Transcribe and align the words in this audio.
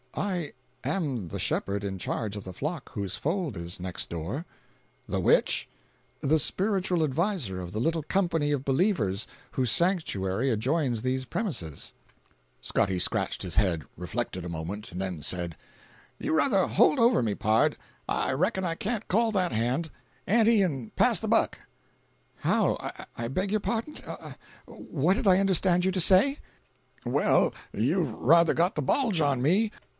"I 0.17 0.51
am 0.83 1.29
the 1.29 1.39
shepherd 1.39 1.83
in 1.85 1.97
charge 1.97 2.35
of 2.35 2.43
the 2.43 2.51
flock 2.53 2.91
whose 2.93 3.15
fold 3.15 3.55
is 3.55 3.79
next 3.79 4.09
door." 4.09 4.45
"The 5.07 5.21
which?" 5.21 5.69
"The 6.19 6.39
spiritual 6.39 7.03
adviser 7.03 7.61
of 7.61 7.71
the 7.71 7.79
little 7.79 8.03
company 8.03 8.51
of 8.51 8.65
believers 8.65 9.25
whose 9.51 9.71
sanctuary 9.71 10.49
adjoins 10.49 11.03
these 11.03 11.25
premises." 11.25 11.93
331.jpg 12.61 12.63
(76K) 12.63 12.65
Scotty 12.65 12.99
scratched 12.99 13.41
his 13.43 13.55
head, 13.55 13.83
reflected 13.95 14.43
a 14.43 14.49
moment, 14.49 14.91
and 14.91 14.99
then 14.99 15.21
said: 15.21 15.55
"You 16.17 16.35
ruther 16.35 16.67
hold 16.67 16.99
over 16.99 17.21
me, 17.21 17.35
pard. 17.35 17.77
I 18.09 18.31
reckon 18.33 18.65
I 18.65 18.75
can't 18.75 19.07
call 19.07 19.31
that 19.33 19.51
hand. 19.53 19.91
Ante 20.27 20.63
and 20.63 20.93
pass 20.95 21.19
the 21.19 21.27
buck." 21.27 21.59
"How? 22.37 22.91
I 23.15 23.27
beg 23.29 23.55
pardon. 23.61 23.95
What 24.65 25.13
did 25.13 25.27
I 25.27 25.39
understand 25.39 25.85
you 25.85 25.91
to 25.91 26.01
say?" 26.01 26.39
"Well, 27.05 27.53
you've 27.71 28.13
ruther 28.15 28.55
got 28.55 28.75
the 28.75 28.81
bulge 28.81 29.21
on 29.21 29.41
me. 29.43 29.71